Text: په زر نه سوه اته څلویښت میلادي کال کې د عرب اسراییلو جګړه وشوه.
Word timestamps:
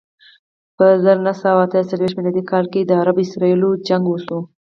په 0.77 0.85
زر 1.03 1.17
نه 1.25 1.33
سوه 1.41 1.61
اته 1.65 1.87
څلویښت 1.89 2.15
میلادي 2.17 2.43
کال 2.51 2.65
کې 2.73 2.81
د 2.83 2.91
عرب 3.01 3.17
اسراییلو 3.25 3.69
جګړه 3.87 4.09
وشوه. 4.11 4.39